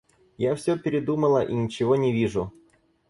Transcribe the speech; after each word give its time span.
Я 0.39 0.55
всё 0.55 0.79
передумала 0.79 1.45
и 1.45 1.53
ничего 1.53 1.95
не 1.95 2.11
вижу. 2.11 2.51